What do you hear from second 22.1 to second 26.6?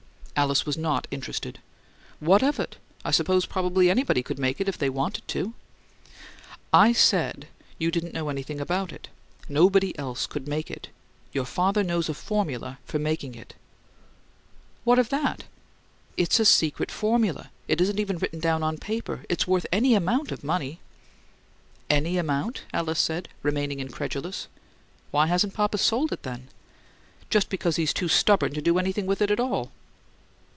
amount?'" Alice said, remaining incredulous. "Why hasn't papa sold it then?"